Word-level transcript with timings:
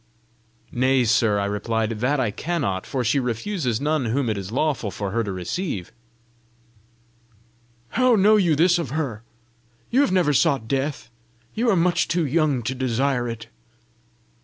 "Nay, 0.71 1.03
sir," 1.03 1.37
I 1.37 1.45
replied, 1.45 1.91
"that 1.99 2.19
I 2.19 2.31
cannot; 2.31 2.87
for 2.87 3.03
she 3.03 3.19
refuses 3.19 3.79
none 3.79 4.05
whom 4.05 4.31
it 4.31 4.35
is 4.39 4.51
lawful 4.51 4.89
for 4.89 5.11
her 5.11 5.23
to 5.23 5.31
receive." 5.31 5.91
"How 7.89 8.15
know 8.15 8.35
you 8.35 8.55
this 8.55 8.79
of 8.79 8.89
her? 8.89 9.21
You 9.91 10.01
have 10.01 10.11
never 10.11 10.33
sought 10.33 10.67
death! 10.67 11.11
you 11.53 11.69
are 11.69 11.75
much 11.75 12.07
too 12.07 12.25
young 12.25 12.63
to 12.63 12.73
desire 12.73 13.27
it!" 13.29 13.45